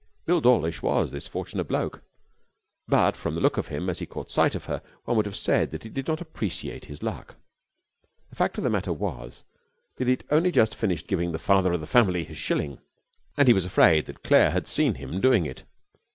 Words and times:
Bill 0.25 0.41
Dawlish 0.41 0.81
was 0.81 1.11
this 1.11 1.27
fortunate 1.27 1.65
bloke, 1.65 2.01
but, 2.87 3.15
from 3.15 3.35
the 3.35 3.39
look 3.39 3.57
of 3.57 3.67
him 3.67 3.87
as 3.87 3.99
he 3.99 4.07
caught 4.07 4.31
sight 4.31 4.55
of 4.55 4.65
her, 4.65 4.81
one 5.05 5.15
would 5.15 5.27
have 5.27 5.35
said 5.37 5.69
that 5.69 5.83
he 5.83 5.89
did 5.89 6.07
not 6.07 6.19
appreciate 6.19 6.85
his 6.85 7.03
luck. 7.03 7.35
The 8.31 8.35
fact 8.35 8.57
of 8.57 8.63
the 8.63 8.71
matter 8.71 8.91
was 8.93 9.43
that 9.97 10.07
he 10.07 10.13
had 10.13 10.25
only 10.31 10.51
just 10.51 10.73
finished 10.73 11.05
giving 11.05 11.33
the 11.33 11.37
father 11.37 11.71
of 11.71 11.81
the 11.81 11.85
family 11.85 12.23
his 12.23 12.39
shilling, 12.39 12.79
and 13.37 13.47
he 13.47 13.53
was 13.53 13.63
afraid 13.65 14.07
that 14.07 14.23
Claire 14.23 14.49
had 14.49 14.65
seen 14.67 14.95
him 14.95 15.21
doing 15.21 15.45
it. 15.45 15.65